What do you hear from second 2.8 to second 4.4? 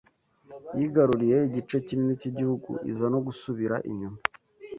iza no gusubira inyuma